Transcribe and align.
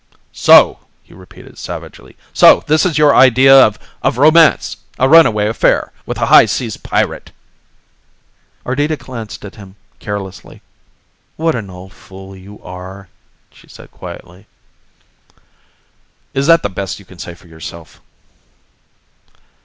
"So," 0.33 0.79
he 1.03 1.13
repeated 1.13 1.59
savagely. 1.59 2.17
"So 2.33 2.63
this 2.65 2.87
is 2.87 2.97
your 2.97 3.13
idea 3.15 3.53
of 3.55 3.77
of 4.01 4.17
romance. 4.17 4.77
A 4.97 5.07
runaway 5.07 5.45
affair, 5.47 5.91
with 6.07 6.17
a 6.17 6.25
high 6.25 6.47
seas 6.47 6.75
pirate." 6.75 7.29
Ardita 8.65 8.97
glanced 8.97 9.45
at 9.45 9.57
him 9.57 9.75
carelessly. 9.99 10.63
"What 11.35 11.53
an 11.53 11.69
old 11.69 11.93
fool 11.93 12.35
you 12.35 12.59
are!" 12.63 13.09
she 13.53 13.69
said 13.69 13.91
quietly. 13.91 14.47
"Is 16.33 16.47
that 16.47 16.63
the 16.63 16.69
best 16.69 16.97
you 16.97 17.05
can 17.05 17.19
say 17.19 17.35
for 17.35 17.45
yourself?" 17.45 18.01